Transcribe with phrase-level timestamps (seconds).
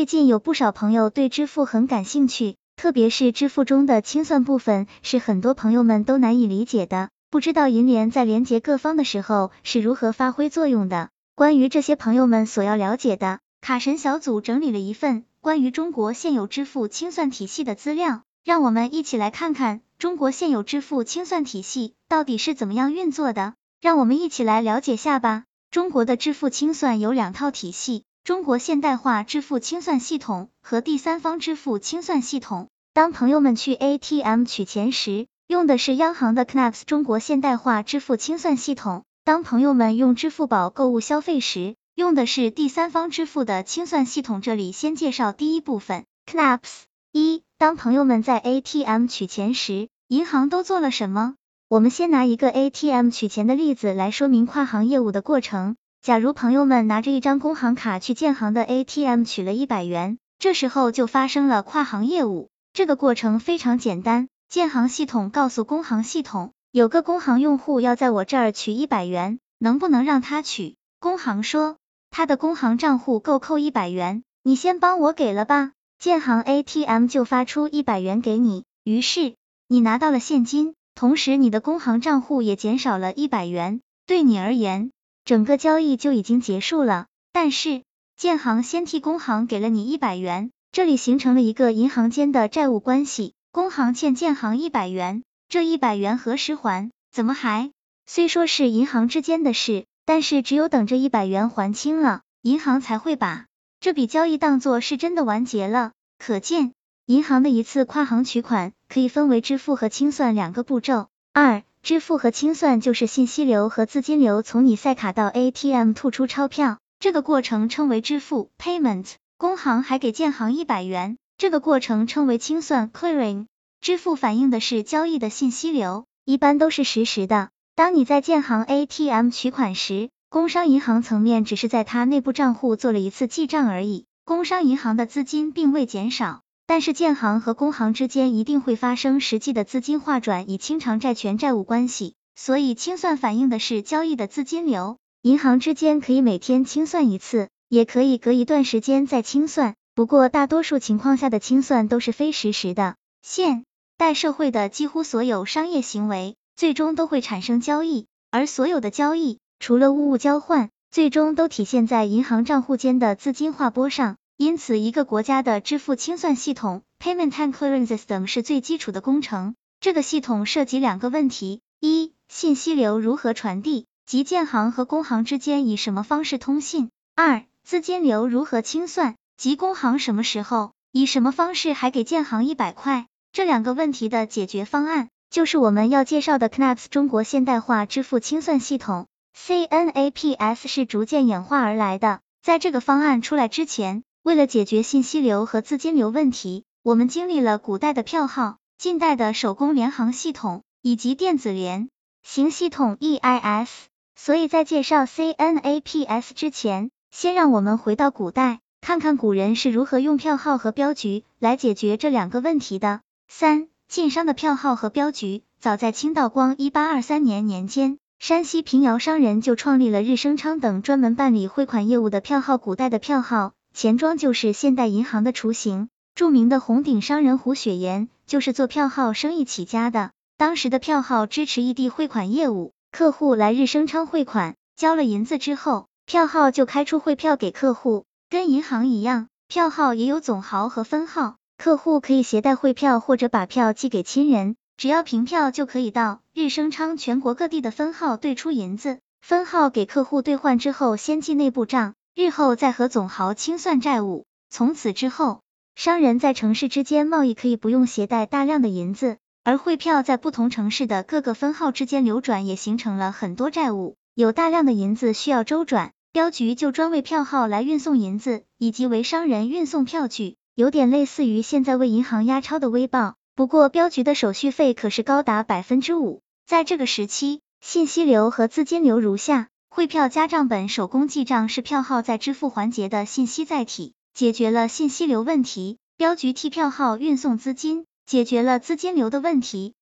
[0.00, 7.10] 最近有不少朋友对支付很感兴趣，特别是支付中的清算部分是很多朋友们都难以理解的。
[7.28, 11.10] 不知道银联在连接各方的时候是如何发挥作用的？
[11.34, 23.52] 关于这些朋友们所要了解的，卡神小组整理了一份关于中国现有支付清算体系的资料，让我们一起来看看中国现有支付清算体系到底是怎么样运作的。
[23.82, 25.44] 让我们一起来了解下吧。
[25.70, 28.04] 中国的支付清算有两套体系。
[28.30, 32.68] 中国现代化支付清算系统和第三方支付清算系统。
[32.92, 39.02] 当朋友们去 ATM 取钱时，用的是央行的 KNAPS 中国现代化支付清算系统。
[39.24, 44.40] 当朋友们用支付宝购物消费时，用的是第三方支付的清算系统。
[44.40, 46.82] 这里先介绍第一部分 KNAPS。
[47.10, 51.34] 一、当朋友们在 ATM 取钱时，银行都做了什么？
[51.66, 55.74] 我们先拿一个 ATM 取钱的例子来说明跨行业务的过程。
[56.02, 62.48] 假如朋友们拿着一张工行卡去建行的 ATM 取了一百元，这时候就发生了跨行业务。
[62.72, 70.76] 这个过程非常简单，建行系统告诉工行系统，有个工行用户要在我这儿取一百元，能不能让他取？
[71.00, 71.76] 工行说，
[72.10, 75.72] 他的工行账户够扣一百元，你先帮我给了吧。
[75.98, 79.34] 建行 ATM 就发出一百元给你，于是
[79.68, 84.92] 你拿到了现金，同时你的工行账户也减少了一百元，对你而言。
[85.24, 87.82] 整个交易就已经结束了，但是
[88.16, 96.90] 建行先替工行给了你一百元，这里形成了一个银行间的债务关系，工行欠建行一百元，这一百元何时还？
[97.12, 97.70] 怎么还？
[98.06, 103.46] 虽说是银行之间的事，但是只有等这一百元还清了，银行才会把
[103.78, 105.92] 这笔交易当做是真的完结了。
[106.18, 106.72] 可见，
[107.06, 111.08] 银行的一次跨行取款可以分为支付和清算两个步骤。
[111.32, 119.14] 二支付和清算就是信息流和资金流从你赛卡到 ATM 吐出钞票，这个过程称为支付 （payment）。
[119.38, 123.46] 工行还给建行一百元，这个过程称为清算 （clearing）。
[123.80, 127.48] 支付反映的是交易的信息流，一般都是实时的。
[127.74, 136.42] 当你在建行 ATM 取款时，工商银行层面只是在它内部账户做了一次记账而已，工商银行的资金并未减少。
[136.70, 142.14] 但是建行和工行之间一定会发生实际的资金划转，以清偿债权债务关系。
[142.36, 144.96] 所以清算反映的是交易的资金流。
[145.20, 149.74] 银行之间可以每天清算一次，也可以隔一段时间再清算。
[149.96, 152.94] 不过大多数情况下的清算都是非实时的。
[153.20, 153.64] 现
[153.96, 164.18] 代社会的几乎所有商业行为最终都会产生交易，而所有的交易除了物物交换，最终都体现在银行账户间的资金划拨上。
[164.40, 169.54] 因此，一个国家的支付清算系统 （Payment and Clearing System） 是最基础的工程。
[169.80, 183.08] 这个系统涉及两个问题：一、信息流如何传递，即建行和工行之间以什么方式通信；二、资金流如何清算，即工行什么时候以什么方式还给建行一百块。
[183.34, 189.06] 这两个问题的解决方案，就是我们要介绍的 KNAPS 中国现代化支付清算系统
[189.36, 192.20] （CNAPS） 是逐渐演化而来的。
[192.42, 201.88] 在这个方案出来之前，为了解决信息流和资金流问题，我们经历了古代的票号、近代的手工联行系统以及电子联
[202.22, 203.68] 行系统 EIS。
[204.14, 213.00] 所以在介绍 CNAPS 之前，先让我们回到古代，看看古人是如何用票号和镖局来解决这两个问题的。
[213.26, 222.58] 三、晋商的票号和镖局，早在清道光一八二三年年间，山西平遥商人就创立了日升昌等专门办理汇款业务的票号。
[222.58, 223.54] 古代的票号。
[223.74, 225.88] 钱庄就是现代银行的雏形。
[226.14, 230.10] 著名的红顶商人胡雪岩就是做票号生意起家的。
[230.36, 238.04] 当时的票号支持异地汇款业务，客户来日升昌汇款，交了银子之后，票号就开出汇票给客户。
[238.28, 248.98] 跟银行一样，票号也有总号和分号，客户可以携带汇票或者把票寄给亲人，只要凭票就可以到日升昌全国各地的分号兑出银子。
[249.22, 251.94] 分号给客户兑换之后，先记内部账。
[252.20, 254.26] 日后再和总行清算债务。
[254.50, 255.40] 从此之后，
[255.74, 263.96] 商人在城市之间贸易可以不用携带大量的银子，而汇票在不同城市的各个分号之间流转，也形成了很多债务。
[264.14, 273.14] 有大量的银子需要周转，镖局就专为票号来运送银子，以及为商人运送票据，有点类似于现在为银行押钞的微报。
[273.34, 276.20] 不过镖局的手续费可是高达百分之五。
[276.46, 279.48] 在这个时期，信息流和资金流如下。
[279.72, 289.74] 汇票加账本手工记账是票号在支付环节的信息载体，解决了信息流问题；镖局替票号运送资金，解决了资金流的问题。